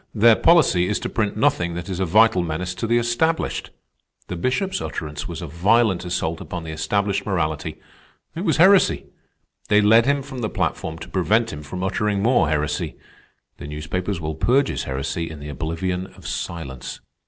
Their 0.15 0.35
policy 0.35 0.87
is 0.87 0.99
to 1.01 1.09
print 1.09 1.37
nothing 1.37 1.75
that 1.75 1.87
is 1.87 1.99
a 1.99 2.07
vital 2.07 2.41
menace 2.41 2.73
to 2.73 2.87
the 2.87 2.97
established. 2.97 3.69
The 4.29 4.35
Bishop's 4.35 4.81
utterance 4.81 5.27
was 5.27 5.43
a 5.43 5.47
violent 5.47 6.05
assault 6.05 6.41
upon 6.41 6.63
the 6.63 6.71
established 6.71 7.23
morality. 7.23 7.77
It 8.33 8.43
was 8.43 8.57
heresy. 8.57 9.05
They 9.69 9.79
led 9.79 10.07
him 10.07 10.23
from 10.23 10.39
the 10.39 10.49
platform 10.49 10.97
to 10.97 11.07
prevent 11.07 11.53
him 11.53 11.61
from 11.61 11.83
uttering 11.83 12.23
more 12.23 12.49
heresy. 12.49 12.95
The 13.57 13.67
newspapers 13.67 14.19
will 14.19 14.33
purge 14.33 14.69
his 14.69 14.85
heresy 14.85 15.29
in 15.29 15.39
the 15.39 15.49
oblivion 15.49 16.07
of 16.07 16.25
silence. 16.25 16.99